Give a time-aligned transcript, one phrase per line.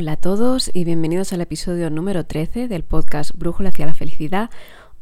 [0.00, 4.48] Hola a todos y bienvenidos al episodio número 13 del podcast Brújula hacia la felicidad.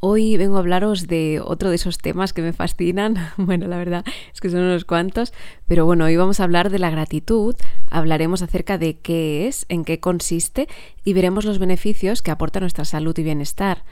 [0.01, 3.17] Hoy vengo a hablaros de otro de esos temas que me fascinan.
[3.37, 5.35] Bueno, la verdad es que son unos cuantos,
[5.67, 7.55] pero bueno, hoy vamos a hablar de la gratitud,
[7.91, 10.67] hablaremos acerca de qué es, en qué consiste
[11.05, 13.83] y veremos los beneficios que aporta nuestra salud y bienestar.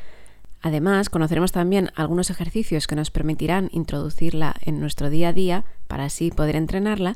[0.62, 6.06] Además, conoceremos también algunos ejercicios que nos permitirán introducirla en nuestro día a día para
[6.06, 7.14] así poder entrenarla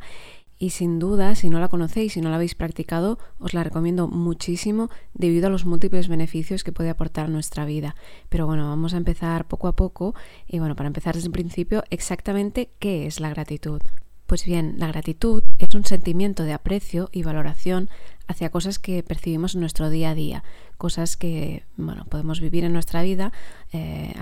[0.58, 4.08] y sin duda, si no la conocéis, si no la habéis practicado, os la recomiendo
[4.08, 7.94] muchísimo debido a los múltiples beneficios que puede aportar a nuestra vida.
[8.28, 10.14] Pero bueno, vamos a empezar poco a poco
[10.46, 13.80] y bueno, para empezar desde el principio, exactamente qué es la gratitud.
[14.26, 17.88] Pues bien, la gratitud es un sentimiento de aprecio y valoración
[18.26, 20.44] hacia cosas que percibimos en nuestro día a día,
[20.76, 23.32] cosas que bueno, podemos vivir en nuestra vida
[23.72, 24.12] eh,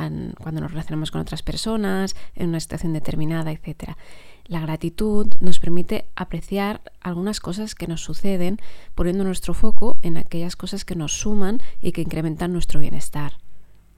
[0.41, 3.97] cuando nos relacionamos con otras personas, en una situación determinada, etc.
[4.49, 8.61] La gratitud nos permite apreciar algunas cosas que nos suceden
[8.95, 13.39] poniendo nuestro foco en aquellas cosas que nos suman y que incrementan nuestro bienestar.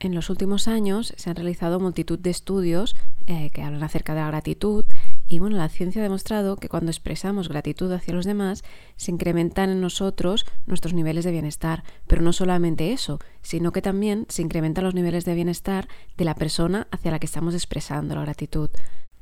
[0.01, 2.95] En los últimos años se han realizado multitud de estudios
[3.27, 4.85] eh, que hablan acerca de la gratitud
[5.27, 8.63] y bueno, la ciencia ha demostrado que cuando expresamos gratitud hacia los demás
[8.95, 14.25] se incrementan en nosotros nuestros niveles de bienestar, pero no solamente eso, sino que también
[14.29, 18.21] se incrementan los niveles de bienestar de la persona hacia la que estamos expresando la
[18.21, 18.69] gratitud.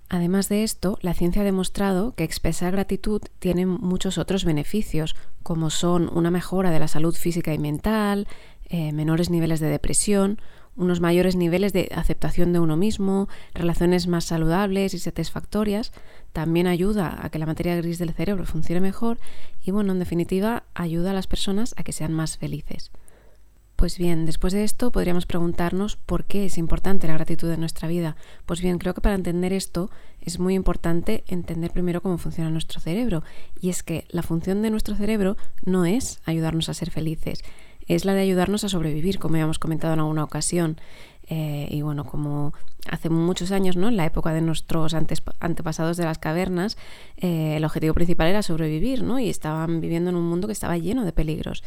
[0.10, 5.70] Además de esto, la ciencia ha demostrado que expresar gratitud tiene muchos otros beneficios, como
[5.70, 8.28] son una mejora de la salud física y mental,
[8.70, 10.40] eh, menores niveles de depresión,
[10.78, 15.92] unos mayores niveles de aceptación de uno mismo, relaciones más saludables y satisfactorias,
[16.32, 19.18] también ayuda a que la materia gris del cerebro funcione mejor
[19.66, 22.92] y, bueno, en definitiva, ayuda a las personas a que sean más felices.
[23.78, 27.88] Pues bien, después de esto podríamos preguntarnos por qué es importante la gratitud en nuestra
[27.88, 28.16] vida.
[28.48, 32.80] Pues bien, creo que para entender esto es muy importante entender primero cómo funciona nuestro
[32.80, 33.22] cerebro.
[33.62, 37.44] Y es que la función de nuestro cerebro no es ayudarnos a ser felices,
[37.86, 40.78] es la de ayudarnos a sobrevivir, como ya hemos comentado en alguna ocasión.
[41.30, 42.54] Eh, y bueno, como
[42.90, 43.90] hace muchos años, ¿no?
[43.90, 46.78] en la época de nuestros antepasados de las cavernas,
[47.18, 49.20] eh, el objetivo principal era sobrevivir, ¿no?
[49.20, 51.64] y estaban viviendo en un mundo que estaba lleno de peligros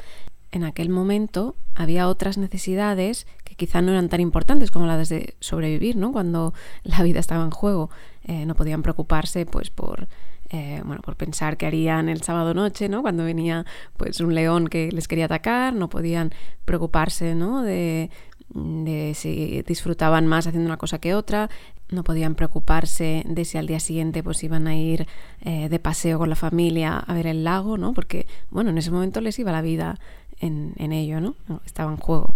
[0.53, 5.35] en aquel momento había otras necesidades que quizá no eran tan importantes como las de
[5.41, 6.13] sobrevivir, ¿no?
[6.13, 7.91] Cuando la vida estaba en juego,
[8.25, 10.09] eh, no podían preocuparse, pues, por
[10.53, 13.03] eh, bueno, por pensar qué harían el sábado noche, ¿no?
[13.03, 13.65] Cuando venía,
[13.97, 16.33] pues, un león que les quería atacar, no podían
[16.65, 17.63] preocuparse, ¿no?
[17.63, 18.11] De,
[18.49, 21.49] de si disfrutaban más haciendo una cosa que otra,
[21.91, 25.07] no podían preocuparse de si al día siguiente pues iban a ir
[25.41, 27.93] eh, de paseo con la familia a ver el lago, ¿no?
[27.93, 29.99] Porque, bueno, en ese momento les iba la vida
[30.41, 31.35] en, ello, ¿no?
[31.65, 32.35] Estaba en juego.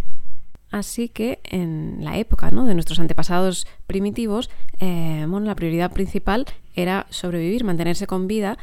[0.70, 2.66] Así que en la época ¿no?
[2.66, 4.50] de nuestros antepasados primitivos,
[4.80, 8.58] eh, la prioridad principal era sobrevivir, mantenerse con vida.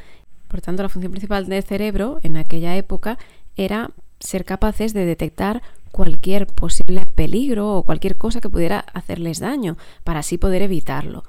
[0.50, 3.18] Por tanto, la función principal del cerebro en aquella época
[3.56, 9.78] era ser capaces de detectar cualquier posible peligro o cualquier cosa que pudiera hacerles daño,
[10.04, 11.24] para así poder evitarlo.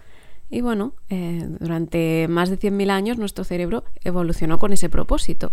[0.50, 5.50] Y bueno, eh, durante más de 100.000 años nuestro cerebro evolucionó con ese propósito.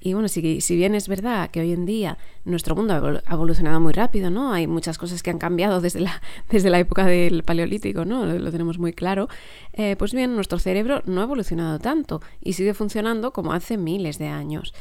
[0.00, 3.80] Y bueno, si, si, bien es verdad que hoy en día nuestro mundo ha evolucionado
[3.80, 4.52] muy rápido, ¿no?
[4.52, 8.26] Hay muchas cosas que han cambiado desde la, desde la época del Paleolítico, ¿no?
[8.26, 9.28] Lo, tenemos muy claro.
[9.72, 14.18] Eh, pues bien, nuestro cerebro no ha evolucionado tanto y sigue funcionando como hace miles
[14.18, 14.74] de años.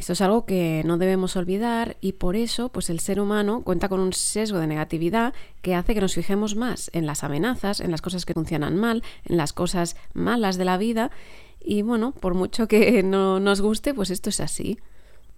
[0.00, 3.90] Esto es algo que no debemos olvidar y por eso pues el ser humano cuenta
[3.90, 7.90] con un sesgo de negatividad que hace que nos fijemos más en las amenazas, en
[7.90, 11.10] las cosas que funcionan mal, en las cosas malas de la vida
[11.60, 14.78] y bueno, por mucho que no nos guste, pues esto es así.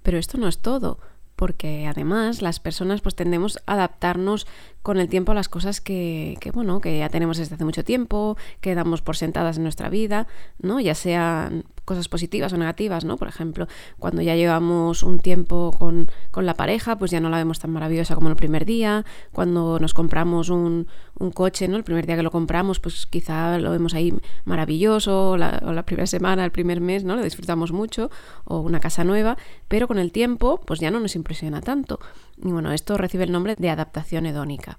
[0.03, 0.99] Pero esto no es todo,
[1.37, 4.47] porque además las personas pues tendemos a adaptarnos
[4.83, 8.37] con el tiempo las cosas que, que, bueno, que ya tenemos desde hace mucho tiempo,
[8.61, 10.27] que damos por sentadas en nuestra vida,
[10.59, 10.81] ¿no?
[10.81, 13.17] Ya sean cosas positivas o negativas, ¿no?
[13.17, 13.67] Por ejemplo,
[13.99, 18.15] cuando ya llevamos un tiempo con, la pareja, pues ya no la vemos tan maravillosa
[18.15, 19.05] como el primer día.
[19.33, 20.87] Cuando nos compramos un,
[21.35, 21.77] coche, ¿no?
[21.77, 24.13] El primer día que lo compramos, pues quizá lo vemos ahí
[24.45, 27.17] maravilloso, o la primera semana, el primer mes, ¿no?
[27.17, 28.11] Lo disfrutamos mucho,
[28.45, 29.37] o una casa nueva,
[29.69, 32.01] pero con el tiempo, pues ya no nos impresiona tanto.
[32.37, 34.72] Y bueno, esto recibe el nombre de adaptación hedónica.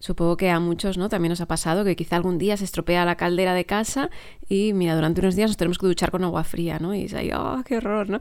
[0.00, 1.08] Supongo que a muchos ¿no?
[1.08, 4.10] también nos ha pasado que quizá algún día se estropea la caldera de casa
[4.48, 6.94] y mira, durante unos días nos tenemos que duchar con agua fría, ¿no?
[6.94, 8.08] Y es ahí, ¡oh, qué horror!
[8.08, 8.20] ¿no?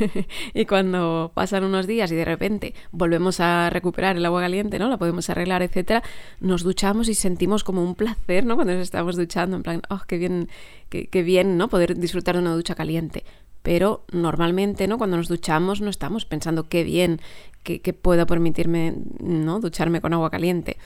[0.54, 4.88] y cuando pasan unos días y de repente volvemos a recuperar el agua caliente, ¿no?
[4.88, 6.02] La podemos arreglar, etcétera,
[6.40, 8.56] nos duchamos y sentimos como un placer, ¿no?
[8.56, 10.50] Cuando nos estamos duchando, en plan, ¡oh, qué bien,
[10.90, 11.68] qué, bien, ¿no?
[11.68, 13.24] Poder disfrutar de una ducha caliente
[13.62, 14.98] pero normalmente, ¿no?
[14.98, 17.22] Cuando nos duchamos no estamos pensando qué bien
[17.62, 19.58] que, que pueda permitirme, ¿no?
[19.58, 20.76] Ducharme con agua caliente.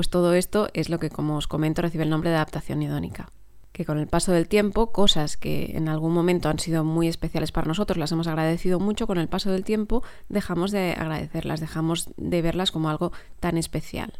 [0.00, 3.28] Pues todo esto es lo que, como os comento, recibe el nombre de adaptación hedónica
[3.70, 7.52] que con el paso del tiempo, cosas que en algún momento han sido muy especiales
[7.52, 12.08] para nosotros, las hemos agradecido mucho, con el paso del tiempo dejamos de agradecerlas, dejamos
[12.16, 14.14] de verlas como algo tan especial.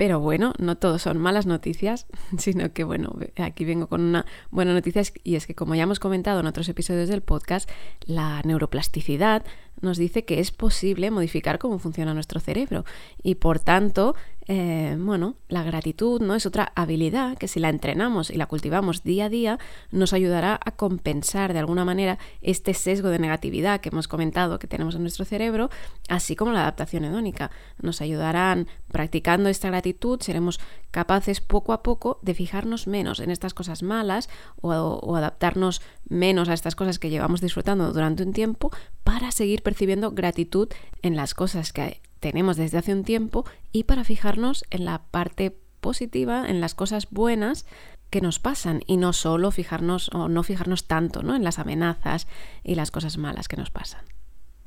[0.00, 2.06] Pero bueno, no todo son malas noticias,
[2.38, 6.00] sino que bueno, aquí vengo con una buena noticia y es que como ya hemos
[6.00, 7.68] comentado en otros episodios del podcast,
[8.06, 9.44] la neuroplasticidad
[9.80, 12.84] nos dice que es posible modificar cómo funciona nuestro cerebro
[13.22, 14.14] y por tanto
[14.52, 19.04] eh, bueno, la gratitud no es otra habilidad que si la entrenamos y la cultivamos
[19.04, 19.60] día a día
[19.92, 24.66] nos ayudará a compensar de alguna manera este sesgo de negatividad que hemos comentado que
[24.66, 25.70] tenemos en nuestro cerebro,
[26.08, 27.52] así como la adaptación hedónica.
[27.80, 30.58] Nos ayudarán practicando esta gratitud, seremos
[30.90, 34.28] capaces poco a poco de fijarnos menos en estas cosas malas
[34.60, 38.72] o, o adaptarnos menos a estas cosas que llevamos disfrutando durante un tiempo
[39.04, 40.68] para seguir percibiendo gratitud
[41.00, 45.56] en las cosas que tenemos desde hace un tiempo y para fijarnos en la parte
[45.80, 47.66] positiva, en las cosas buenas
[48.10, 51.36] que nos pasan y no solo fijarnos o no fijarnos tanto ¿no?
[51.36, 52.26] en las amenazas
[52.64, 54.04] y las cosas malas que nos pasan.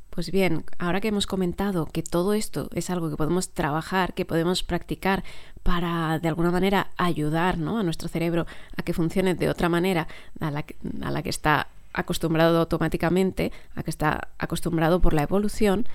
[0.09, 4.23] Pues bien, ahora que hemos comentado que todo esto es algo que podemos trabajar, que
[4.23, 5.25] podemos practicar
[5.63, 7.77] para de alguna manera ayudar ¿no?
[7.77, 8.47] a nuestro cerebro
[8.77, 10.07] a que funcione de otra manera
[10.39, 15.23] a la, que, a la que está acostumbrado automáticamente, a que está acostumbrado por la
[15.23, 15.87] evolución,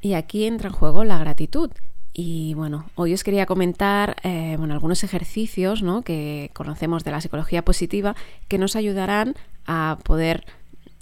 [0.00, 1.70] y aquí entra en juego la gratitud.
[2.12, 6.02] Y bueno, hoy os quería comentar eh, bueno, algunos ejercicios ¿no?
[6.02, 8.14] que conocemos de la psicología positiva
[8.48, 9.34] que nos ayudarán
[9.64, 10.44] a poder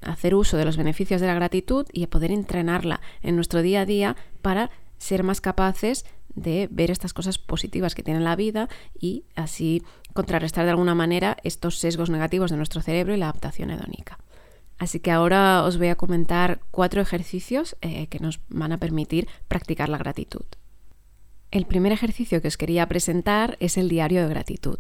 [0.03, 3.81] hacer uso de los beneficios de la gratitud y a poder entrenarla en nuestro día
[3.81, 6.05] a día para ser más capaces
[6.35, 8.69] de ver estas cosas positivas que tiene la vida
[8.99, 9.83] y así
[10.13, 14.19] contrarrestar de alguna manera estos sesgos negativos de nuestro cerebro y la adaptación hedónica.
[14.79, 19.29] Así que ahora os voy a comentar cuatro ejercicios eh, que nos van a permitir
[19.47, 20.45] practicar la gratitud.
[21.51, 24.79] El primer ejercicio que os quería presentar es el diario de gratitud.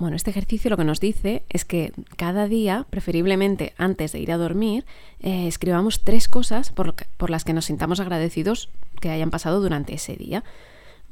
[0.00, 4.32] Bueno, este ejercicio lo que nos dice es que cada día, preferiblemente antes de ir
[4.32, 4.86] a dormir,
[5.20, 10.16] eh, escribamos tres cosas por las que nos sintamos agradecidos que hayan pasado durante ese
[10.16, 10.42] día.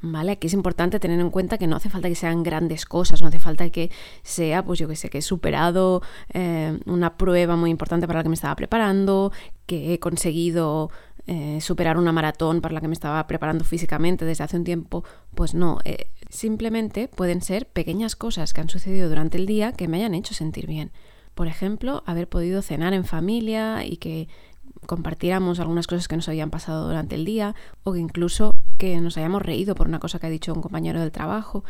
[0.00, 0.32] ¿Vale?
[0.32, 3.28] Aquí es importante tener en cuenta que no hace falta que sean grandes cosas, no
[3.28, 3.90] hace falta que
[4.22, 6.00] sea, pues yo que sé, que he superado
[6.32, 9.32] eh, una prueba muy importante para la que me estaba preparando,
[9.66, 10.90] que he conseguido
[11.26, 15.04] eh, superar una maratón para la que me estaba preparando físicamente desde hace un tiempo.
[15.34, 15.78] Pues no,
[16.28, 20.34] simplemente pueden ser pequeñas cosas que han sucedido durante el día que me hayan hecho
[20.34, 20.90] sentir bien.
[21.34, 24.28] Por ejemplo, haber podido cenar en familia y que
[24.86, 27.54] compartiéramos algunas cosas que nos habían pasado durante el día
[27.84, 31.00] o que incluso que nos hayamos reído por una cosa que ha dicho un compañero
[31.00, 31.64] del trabajo,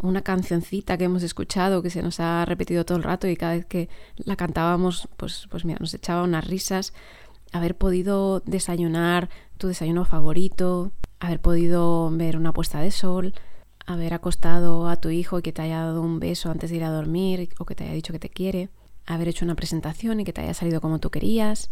[0.00, 3.54] una cancioncita que hemos escuchado que se nos ha repetido todo el rato y cada
[3.54, 6.92] vez que la cantábamos, pues, pues mira, nos echaba unas risas,
[7.52, 13.34] haber podido desayunar tu desayuno favorito, haber podido ver una puesta de sol,
[13.88, 16.84] haber acostado a tu hijo y que te haya dado un beso antes de ir
[16.84, 18.68] a dormir o que te haya dicho que te quiere,
[19.06, 21.70] haber hecho una presentación y que te haya salido como tú querías,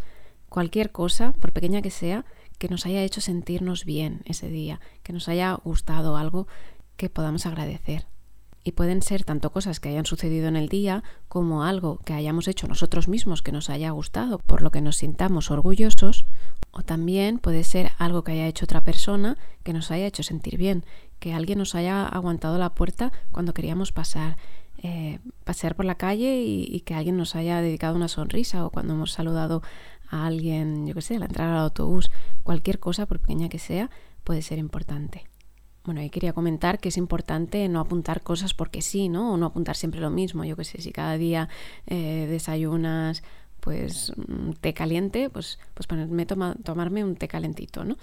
[0.48, 2.24] cualquier cosa, por pequeña que sea,
[2.58, 6.48] que nos haya hecho sentirnos bien ese día, que nos haya gustado algo
[6.96, 8.06] que podamos agradecer.
[8.64, 12.48] Y pueden ser tanto cosas que hayan sucedido en el día como algo que hayamos
[12.48, 16.24] hecho nosotros mismos que nos haya gustado, por lo que nos sintamos orgullosos,
[16.72, 20.56] o también puede ser algo que haya hecho otra persona que nos haya hecho sentir
[20.56, 20.84] bien,
[21.26, 24.36] que alguien nos haya aguantado la puerta cuando queríamos pasar,
[24.78, 28.94] eh, pasear por la calle y, que alguien nos haya dedicado una sonrisa o cuando
[28.94, 29.60] hemos saludado
[30.08, 32.12] a alguien, yo qué sé, la entrada al autobús,
[32.44, 33.90] cualquier cosa, por pequeña que sea,
[34.22, 35.24] puede ser importante.
[35.84, 39.32] Bueno, y quería comentar que es importante no apuntar cosas porque sí, ¿no?
[39.32, 40.44] O no apuntar siempre lo mismo.
[40.44, 41.48] Yo qué sé, si cada día
[41.88, 43.24] eh, desayunas
[43.58, 47.96] pues un té caliente, pues, pues ponerme tomarme un té calentito, ¿no?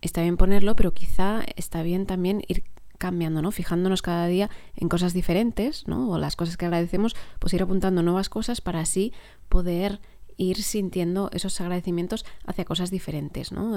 [0.00, 2.64] Está bien ponerlo, pero quizá está bien también ir
[2.98, 3.50] cambiando, ¿no?
[3.50, 6.10] Fijándonos cada día en cosas diferentes, ¿no?
[6.10, 9.12] O las cosas que agradecemos, pues ir apuntando nuevas cosas para así
[9.48, 10.00] poder
[10.36, 13.76] ir sintiendo esos agradecimientos hacia cosas diferentes, ¿no?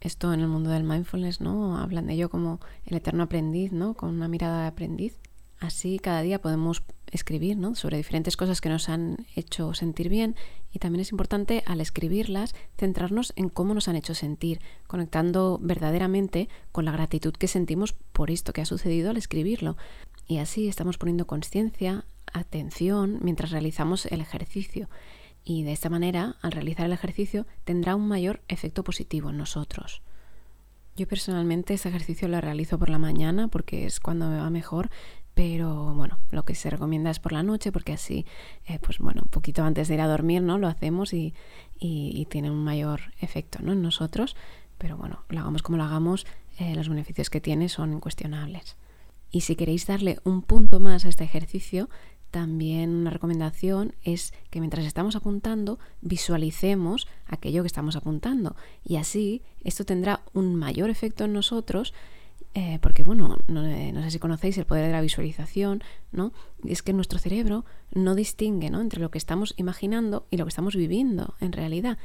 [0.00, 1.78] Esto en el mundo del mindfulness, ¿no?
[1.78, 3.94] Hablan de ello como el eterno aprendiz, ¿no?
[3.94, 5.20] Con una mirada de aprendiz.
[5.64, 10.36] Así cada día podemos escribir sobre diferentes cosas que nos han hecho sentir bien
[10.70, 16.50] y también es importante al escribirlas centrarnos en cómo nos han hecho sentir, conectando verdaderamente
[16.70, 19.78] con la gratitud que sentimos por esto que ha sucedido al escribirlo.
[20.28, 24.90] Y así estamos poniendo conciencia, atención mientras realizamos el ejercicio
[25.44, 30.02] y de esta manera, al realizar el ejercicio, tendrá un mayor efecto positivo en nosotros.
[30.96, 34.90] Yo personalmente este ejercicio lo realizo por la mañana porque es cuando me va mejor,
[35.34, 38.24] pero bueno, lo que se recomienda es por la noche porque así,
[38.66, 40.58] eh, pues bueno, un poquito antes de ir a dormir, ¿no?
[40.58, 41.34] Lo hacemos y,
[42.30, 43.72] tiene un mayor efecto, ¿no?
[43.72, 44.36] En nosotros,
[44.78, 46.26] pero bueno, lo hagamos como lo hagamos,
[46.58, 48.76] eh, los beneficios que tiene son incuestionables.
[49.30, 51.90] Y si queréis darle un punto más a este ejercicio,
[52.30, 59.42] también una recomendación es que mientras estamos apuntando visualicemos aquello que estamos apuntando y así
[59.62, 61.94] esto tendrá un mayor efecto en nosotros
[62.54, 65.82] eh, porque bueno, eh, no, sé si conocéis el poder de la visualización,
[66.12, 66.32] ¿no?
[66.64, 68.80] Es que nuestro cerebro no distingue ¿no?
[68.80, 71.98] entre lo que estamos imaginando y lo que estamos viviendo en realidad,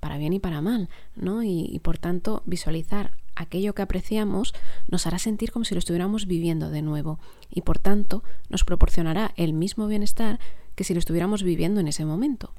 [0.00, 1.42] para bien y para mal, ¿no?
[1.42, 4.54] y por tanto visualizar aquello que apreciamos
[4.88, 7.20] nos hará sentir como si lo estuviéramos viviendo de nuevo
[7.50, 10.40] y por tanto nos proporcionará el mismo bienestar
[10.74, 12.52] que si lo estuviéramos viviendo en ese momento.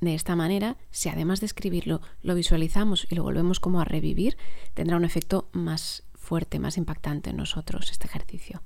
[0.00, 4.36] De esta manera, si además de escribirlo lo visualizamos y lo volvemos como a revivir,
[4.74, 8.62] tendrá un efecto más fuerte, más impactante en nosotros este ejercicio.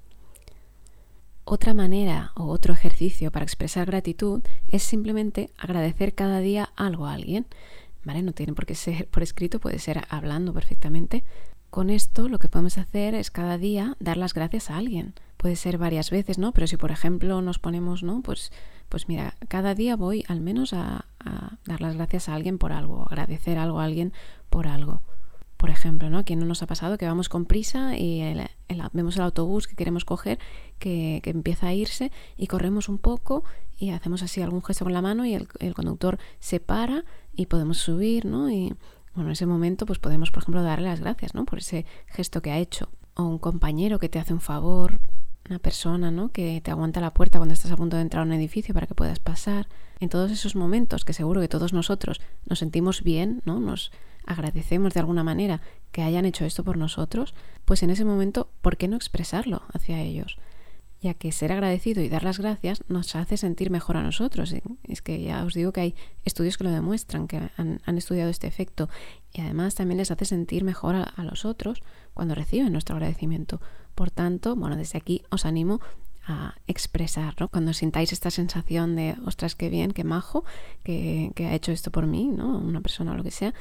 [1.45, 7.15] Otra manera o otro ejercicio para expresar gratitud es simplemente agradecer cada día algo a
[7.15, 7.47] alguien.
[8.05, 8.23] ¿Vale?
[8.23, 11.25] No tiene por qué ser por escrito, puede ser hablando perfectamente.
[11.71, 15.15] Con esto lo que podemos hacer es cada día dar las gracias a alguien.
[15.37, 16.53] Puede ser varias veces, ¿no?
[16.53, 18.23] Pero si por ejemplo nos ponemos, ¿no?
[18.23, 18.53] Pues,
[18.88, 21.07] pues mira, cada día voy al menos a,
[21.67, 24.12] dar las gracias a alguien por algo, agradecer algo a alguien
[24.49, 25.03] por algo.
[25.59, 26.25] Por ejemplo, ¿no?
[26.25, 28.23] ¿Quién no nos ha pasado que vamos con prisa y
[28.93, 30.38] vemos el autobús que queremos coger
[30.79, 33.45] que, empieza a irse y corremos un poco
[33.77, 37.47] y hacemos así algún gesto con la mano y el, el conductor se para y
[37.47, 38.50] podemos subir, ¿no?
[38.50, 38.73] Y,
[39.15, 41.45] bueno, en ese momento pues podemos, por ejemplo, darle las gracias, ¿no?
[41.45, 42.88] Por ese gesto que ha hecho.
[43.15, 45.00] O un compañero que te hace un favor,
[45.49, 46.31] una persona, ¿no?
[46.31, 48.87] Que te aguanta la puerta cuando estás a punto de entrar a un edificio para
[48.87, 49.67] que puedas pasar.
[49.99, 53.59] En todos esos momentos que seguro que todos nosotros nos sentimos bien, ¿no?
[53.59, 53.91] Nos
[54.29, 58.77] agradecemos de alguna manera que hayan hecho esto por nosotros, pues en ese momento, ¿por
[58.77, 60.39] qué no expresarlo hacia ellos?
[61.01, 64.55] ya que ser agradecido y dar las gracias nos hace sentir mejor a nosotros.
[64.85, 65.95] Es que ya os digo que hay
[66.25, 68.89] estudios que lo demuestran, que han, estudiado este efecto
[69.33, 71.83] y además también les hace sentir mejor a, los otros
[72.15, 73.61] cuando reciben nuestro agradecimiento.
[73.95, 75.81] Por tanto, bueno, desde aquí os animo
[76.27, 77.49] a expresar, ¿no?
[77.49, 80.45] Cuando sintáis esta sensación de, ostras, qué bien, qué majo,
[80.85, 82.59] que, que ha hecho esto por mí, ¿no?
[82.59, 83.55] Una persona o lo que sea,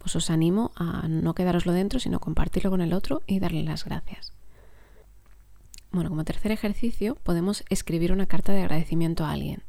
[0.00, 3.84] pues os animo a no quedaroslo dentro, sino compartirlo con el otro y darle las
[3.84, 4.32] gracias.
[5.92, 9.62] Bueno, como tercer ejercicio podemos escribir una carta de agradecimiento a alguien.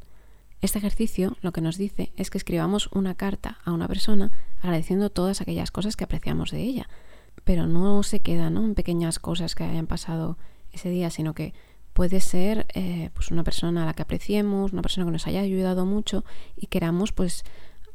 [0.61, 5.09] Este ejercicio lo que nos dice es que escribamos una carta a una persona agradeciendo
[5.09, 6.87] todas aquellas cosas que apreciamos de ella.
[7.43, 10.37] Pero no se queda en pequeñas cosas que hayan pasado
[10.71, 11.53] ese día, sino que
[11.93, 15.41] puede ser eh, pues una persona a la que apreciemos, una persona que nos haya
[15.41, 16.23] ayudado mucho
[16.55, 17.43] y queramos pues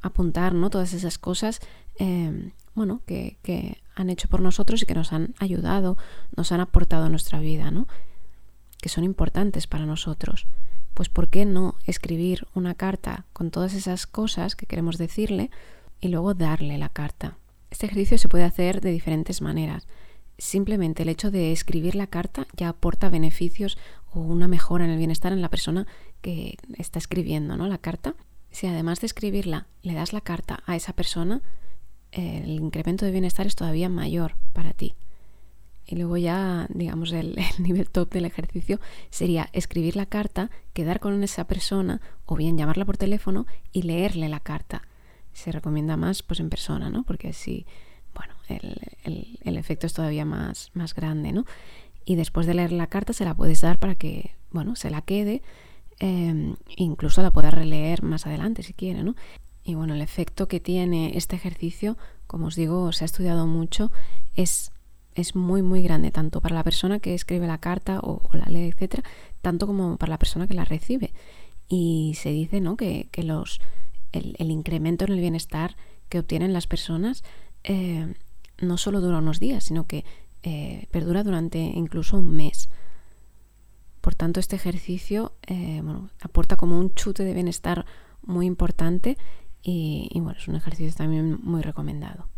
[0.02, 0.68] apuntar ¿no?
[0.68, 1.60] todas esas cosas
[1.98, 5.96] eh, bueno, que, que, han hecho por nosotros y que nos han ayudado,
[6.36, 7.70] nos han aportado a nuestra vida.
[7.70, 7.86] ¿no?
[8.80, 10.46] que son importantes para nosotros.
[10.94, 15.50] Pues ¿por qué no escribir una carta con todas esas cosas que queremos decirle
[16.00, 17.36] y luego darle la carta?
[17.70, 19.86] Este ejercicio se puede hacer de diferentes maneras.
[20.38, 23.78] Simplemente el hecho de escribir la carta ya aporta beneficios
[24.12, 25.86] o una mejora en el bienestar en la persona
[26.20, 27.66] que está escribiendo ¿no?
[27.66, 28.14] la carta.
[28.50, 31.42] Si además de escribirla le das la carta a esa persona,
[32.16, 34.94] el incremento de bienestar es todavía mayor para ti.
[35.86, 38.80] Y luego ya, digamos, el, nivel top del ejercicio
[39.10, 44.28] sería escribir la carta, quedar con esa persona o bien llamarla por teléfono y leerle
[44.28, 44.82] la carta.
[45.32, 47.04] Se recomienda más pues en persona, ¿no?
[47.04, 47.66] Porque así,
[48.14, 51.44] bueno, el, efecto es todavía más, más grande, ¿no?
[52.04, 55.02] Y después de leer la carta se la puedes dar para que, bueno, se la
[55.02, 55.42] quede,
[56.00, 59.14] eh, incluso la pueda releer más adelante si quiere, ¿no?
[59.66, 63.90] Y bueno, el efecto que tiene este ejercicio, como os digo, se ha estudiado mucho,
[64.36, 64.70] es
[65.16, 68.68] es muy, muy grande, tanto para la persona que escribe la carta o, la lee,
[68.68, 69.02] etcétera,
[69.40, 71.12] tanto como para la persona que la recibe.
[71.68, 72.76] Y se dice ¿no?
[72.76, 73.60] que, los,
[74.12, 75.74] el, incremento en el bienestar
[76.10, 77.24] que obtienen las personas
[77.64, 78.14] eh,
[78.60, 80.04] no solo dura unos días, sino que
[80.42, 82.68] eh, perdura durante incluso un mes.
[84.02, 85.82] Por tanto, este ejercicio eh,
[86.20, 87.86] aporta como un chute de bienestar
[88.22, 89.16] muy importante
[89.62, 92.28] y, bueno, es un ejercicio también muy recomendado.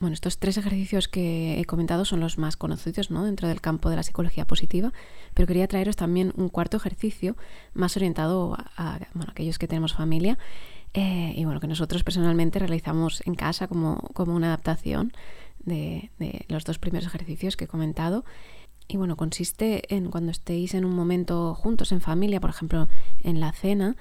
[0.00, 3.24] Bueno, estos tres ejercicios que he comentado son los más conocidos ¿no?
[3.24, 4.94] dentro del campo de la psicología positiva,
[5.34, 7.36] pero quería traeros también un cuarto ejercicio
[7.74, 10.38] más orientado a, aquellos que tenemos familia
[10.94, 15.12] eh, y bueno, que nosotros personalmente realizamos en casa como, como una adaptación
[15.58, 18.24] de, de, los dos primeros ejercicios que he comentado.
[18.88, 22.88] Y bueno, consiste en cuando estéis en un momento juntos en familia, por ejemplo,
[23.22, 23.96] en la cena,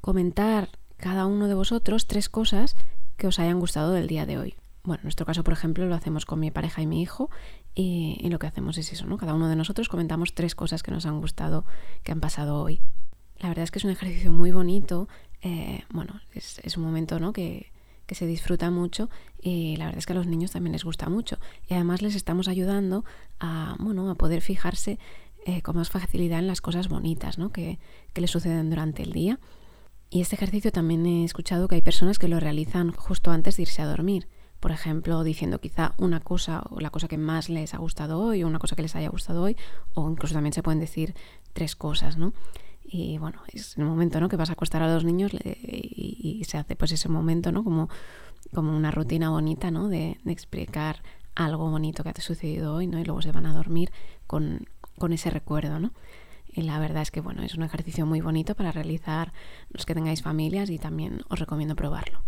[0.00, 2.76] comentar cada uno de vosotros tres cosas
[3.16, 5.94] que os hayan gustado del día de hoy bueno, en nuestro caso, por ejemplo, lo
[5.94, 7.28] hacemos con mi pareja y mi hijo
[7.74, 9.18] y, lo que hacemos es eso, ¿no?
[9.18, 11.64] Cada uno de nosotros comentamos tres cosas que nos han gustado,
[12.04, 12.80] que han pasado hoy.
[13.38, 15.08] La verdad es que es un ejercicio muy bonito.
[15.42, 17.32] Eh, bueno, es, un momento, ¿no?
[17.32, 17.72] Que,
[18.06, 19.10] que se disfruta mucho
[19.42, 21.38] y la verdad es que a los niños también les gusta mucho.
[21.68, 23.04] Y además les estamos ayudando
[23.40, 24.98] a, bueno, a poder fijarse
[25.44, 27.50] eh, con más facilidad en las cosas bonitas ¿no?
[27.50, 27.80] que,
[28.12, 29.40] que les suceden durante el día.
[30.16, 33.64] Y este ejercicio también he escuchado que hay personas que lo realizan justo antes de
[33.64, 34.28] irse a dormir.
[34.60, 38.42] Por ejemplo, diciendo quizá una cosa o la cosa que más les ha gustado hoy
[38.42, 39.58] o una cosa que les haya gustado hoy
[39.92, 41.14] o incluso también se pueden decir
[41.52, 42.32] tres cosas, ¿no?
[42.82, 44.30] Y bueno, es el momento ¿no?
[44.30, 47.62] que vas a acostar a los niños y, se hace pues ese momento ¿no?
[47.62, 47.90] como,
[48.54, 49.88] como una rutina bonita ¿no?
[49.88, 51.02] de, explicar
[51.34, 52.98] algo bonito que ha sucedido hoy ¿no?
[52.98, 53.92] y luego se van a dormir
[54.26, 55.78] con, con ese recuerdo.
[55.78, 55.92] ¿no?
[56.56, 59.34] Y la verdad es que bueno, es un ejercicio muy bonito para realizar
[59.68, 62.22] los que tengáis familias y también os recomiendo probarlo.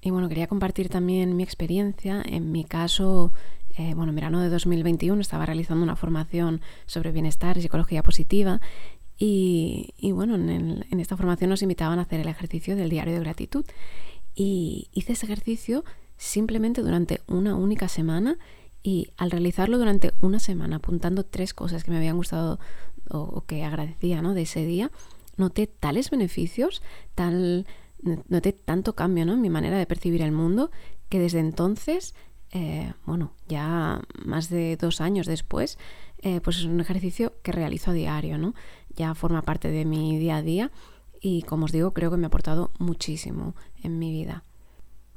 [0.00, 2.22] Y bueno, quería compartir también mi experiencia.
[2.26, 3.32] En mi caso,
[3.76, 8.60] eh, bueno, en verano de 2021 estaba realizando una formación sobre bienestar y psicología positiva
[9.16, 13.64] y, bueno, en, esta formación nos invitaban a hacer el ejercicio del diario de gratitud.
[14.34, 15.84] Y hice ese ejercicio
[16.16, 18.38] simplemente durante una única semana
[18.82, 22.58] y al realizarlo durante una semana, apuntando tres cosas que me habían gustado
[23.10, 24.34] o, que agradecía ¿no?
[24.34, 24.90] de ese día,
[25.36, 26.82] noté tales beneficios,
[27.14, 27.66] tal,
[28.28, 29.34] noté tanto cambio ¿no?
[29.34, 30.70] en mi manera de percibir el mundo
[31.08, 32.14] que desde entonces,
[32.52, 35.78] eh, bueno, ya más de dos años después,
[36.18, 38.54] eh, pues es un ejercicio que realizo a diario, ¿no?
[38.94, 40.70] Ya forma parte de mi día a día
[41.20, 44.44] y como os digo, creo que me ha aportado muchísimo en mi vida.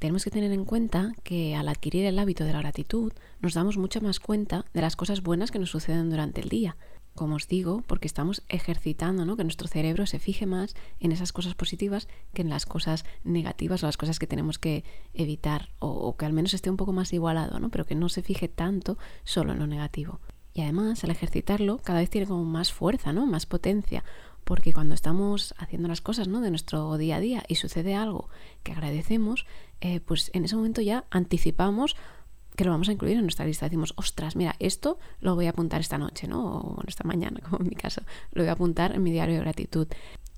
[0.02, 3.76] Tenemos que tener en cuenta que al adquirir el hábito de la gratitud nos damos
[3.76, 6.76] mucha más cuenta de las cosas buenas que nos suceden durante el día.
[7.14, 9.36] Como os digo, porque estamos ejercitando ¿no?
[9.36, 13.84] que nuestro cerebro se fije más en esas cosas positivas que en las cosas negativas
[13.84, 14.82] o las cosas que tenemos que
[15.14, 17.68] evitar o, o que al menos esté un poco más igualado, ¿no?
[17.68, 20.18] pero que no se fije tanto solo en lo negativo.
[20.54, 23.24] Y además, al ejercitarlo, cada vez tiene como más fuerza, ¿no?
[23.24, 24.04] Más potencia.
[24.44, 26.40] Porque cuando estamos haciendo las cosas ¿no?
[26.40, 28.28] de nuestro día a día y sucede algo
[28.62, 29.46] que agradecemos,
[29.80, 31.96] eh, pues en ese momento ya anticipamos
[32.56, 33.66] que lo vamos a incluir en nuestra lista.
[33.66, 36.58] Decimos, ostras, mira, esto lo voy a apuntar esta noche, ¿no?
[36.58, 38.02] O esta mañana, como en mi caso,
[38.32, 39.88] lo voy a apuntar en mi diario de gratitud.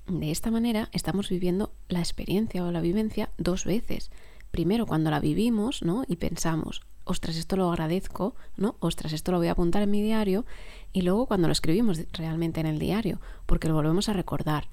[0.07, 4.11] De esta manera estamos viviendo la experiencia o la vivencia dos veces.
[4.51, 6.03] Primero cuando la vivimos, ¿no?
[6.07, 8.75] Y pensamos, ostras, esto lo agradezco, ¿no?
[8.79, 10.45] Ostras, esto lo voy a apuntar en mi diario
[10.91, 14.67] y luego cuando lo escribimos realmente en el diario, porque lo volvemos a recordar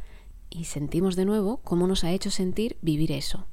[0.50, 3.46] y sentimos de nuevo cómo nos ha hecho sentir vivir eso.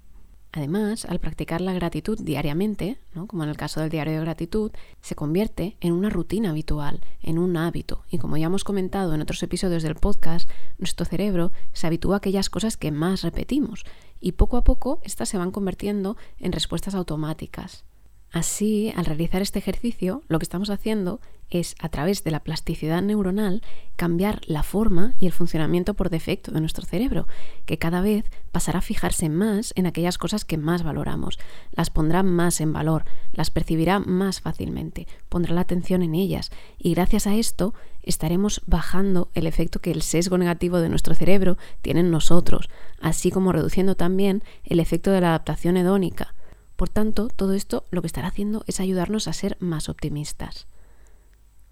[0.52, 3.28] Además, al practicar la gratitud diariamente, ¿no?
[3.28, 7.38] como en el caso del diario de gratitud, se convierte en una rutina habitual, en
[7.38, 8.04] un hábito.
[8.10, 12.18] Y como ya hemos comentado en otros episodios del podcast, nuestro cerebro se habitúa a
[12.18, 13.86] aquellas cosas que más repetimos
[14.20, 17.86] y poco a poco estas se van convirtiendo en respuestas automáticas.
[18.32, 23.02] Así, al realizar este ejercicio, lo que estamos haciendo es, a través de la plasticidad
[23.02, 23.64] neuronal,
[23.96, 27.28] cambiar la forma y el funcionamiento por defecto de nuestro cerebro,
[27.66, 31.40] que cada vez pasará a fijarse más en aquellas cosas que más valoramos,
[31.72, 36.94] las pondrá más en valor, las percibirá más fácilmente, pondrá la atención en ellas, y
[36.94, 42.02] gracias a esto estaremos bajando el efecto que el sesgo negativo de nuestro cerebro tiene
[42.02, 42.70] en nosotros,
[43.02, 46.36] así como reduciendo también el efecto de la adaptación hedónica
[46.80, 50.66] por tanto, todo esto lo que estará haciendo es ayudarnos a ser más optimistas.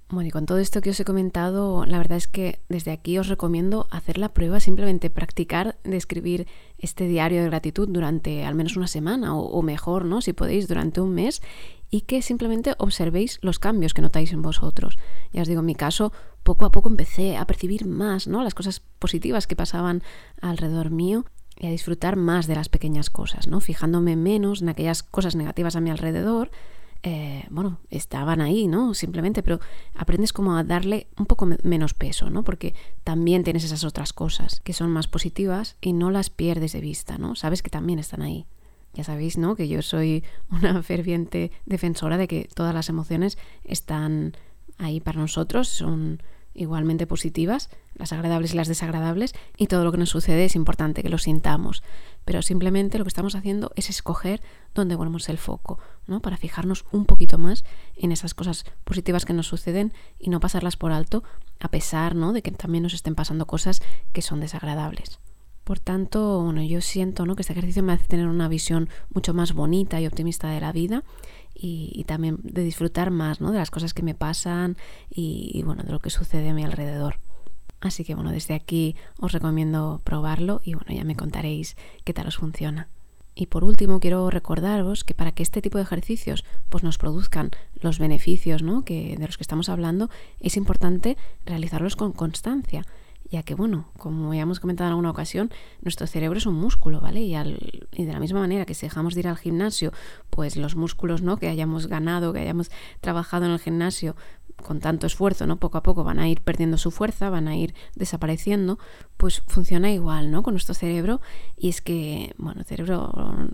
[0.09, 3.17] Bueno, y con todo esto que os he comentado, la verdad es que desde aquí
[3.17, 6.45] os recomiendo hacer la prueba, simplemente practicar de escribir
[6.77, 10.19] este diario de gratitud durante al menos una semana o, mejor, ¿no?
[10.19, 11.41] Si podéis, durante un mes
[11.89, 14.97] y que simplemente observéis los cambios que notáis en vosotros.
[15.31, 16.11] Ya os digo, en mi caso,
[16.43, 18.43] poco a poco empecé a percibir más, ¿no?
[18.43, 20.03] Las cosas positivas que pasaban
[20.41, 21.23] alrededor mío
[21.59, 23.59] y a disfrutar más de las pequeñas cosas, ¿no?
[23.59, 26.51] Fijándome menos en aquellas cosas negativas a mi alrededor.
[27.03, 28.93] Eh, bueno, estaban ahí, ¿no?
[28.93, 29.59] Simplemente, pero
[29.95, 32.43] aprendes como a darle un poco menos peso, ¿no?
[32.43, 36.81] Porque también tienes esas otras cosas que son más positivas y no las pierdes de
[36.81, 37.35] vista, ¿no?
[37.35, 38.45] Sabes que también están ahí.
[38.93, 39.55] Ya sabéis, ¿no?
[39.55, 44.35] Que yo soy una ferviente defensora de que todas las emociones están
[44.77, 46.21] ahí para nosotros, son
[46.57, 51.03] igualmente positivas, las agradables y las desagradables, y todo lo que nos sucede es importante
[51.03, 51.83] que lo sintamos.
[52.25, 54.41] Pero simplemente lo que estamos haciendo es escoger
[54.75, 56.19] dónde ponemos el foco, ¿no?
[56.21, 57.63] Para fijarnos un poquito más
[57.95, 61.23] en esas cosas positivas que nos suceden y no pasarlas por alto,
[61.59, 62.33] a pesar ¿no?
[62.33, 65.19] de que también nos estén pasando cosas que son desagradables.
[65.63, 67.35] Por tanto, bueno, yo siento ¿no?
[67.35, 70.71] que este ejercicio me hace tener una visión mucho más bonita y optimista de la
[70.71, 71.03] vida
[71.59, 73.51] y, también de disfrutar más ¿no?
[73.51, 74.77] de las cosas que me pasan
[75.09, 77.19] y, bueno, de lo que sucede a mi alrededor.
[77.79, 82.27] Así que bueno, desde aquí os recomiendo probarlo y bueno, ya me contaréis qué tal
[82.27, 82.89] os funciona.
[83.35, 87.51] Y por último, quiero recordaros que para que este tipo de ejercicios pues, nos produzcan
[87.75, 88.83] los beneficios ¿no?
[88.83, 92.83] que, de los que estamos hablando, es importante realizarlos con constancia
[93.29, 97.01] ya que, bueno, como ya hemos comentado en alguna ocasión, nuestro cerebro es un músculo,
[97.01, 97.21] ¿vale?
[97.21, 99.91] Y, y de la misma manera que si dejamos de ir al gimnasio,
[100.29, 101.37] pues los músculos, ¿no?
[101.37, 104.15] Que hayamos ganado, que hayamos trabajado en el gimnasio,
[104.63, 105.57] con tanto esfuerzo, ¿no?
[105.57, 108.79] Poco a poco van a ir perdiendo su fuerza, van a ir desapareciendo,
[109.15, 110.41] pues funciona igual, ¿no?
[110.41, 111.21] Con nuestro cerebro.
[111.55, 113.05] Y es que, bueno, el cerebro,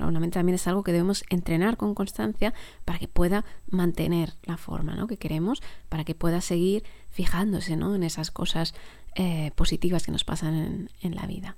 [0.01, 2.53] obviamente también es algo que debemos entrenar con constancia
[2.85, 5.07] para que pueda mantener la forma, ¿no?
[5.07, 7.95] Que queremos, para que pueda seguir fijándose, ¿no?
[7.95, 8.73] En esas cosas
[9.15, 11.55] eh, positivas que nos pasan en, la vida.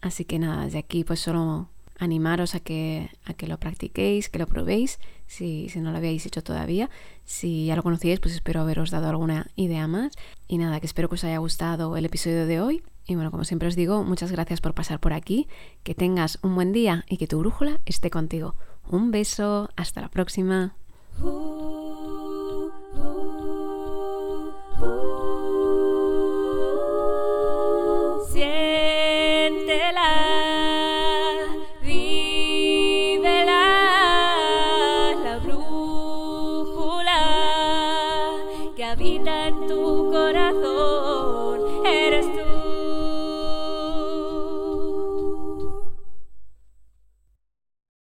[0.00, 4.38] Así que nada, desde aquí pues solo animaros a que, a que lo practiquéis, que
[4.38, 6.90] lo probéis, si, si, no lo habéis hecho todavía.
[7.24, 10.12] Si ya lo conocíais, pues espero haberos dado alguna idea más.
[10.46, 12.82] Y nada, que espero que os haya gustado el episodio de hoy.
[13.06, 15.46] Y bueno, como siempre os digo, muchas gracias por pasar por aquí,
[15.84, 18.56] que tengas un buen día y que tu brújula esté contigo.
[18.88, 20.74] Un beso, hasta la próxima.